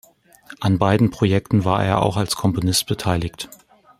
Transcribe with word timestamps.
An 0.59 0.79
beiden 0.79 1.11
Projekten 1.11 1.63
war 1.63 1.85
er 1.85 2.01
auch 2.01 2.17
als 2.17 2.35
Komponist 2.35 2.87
beteiligt. 2.87 3.49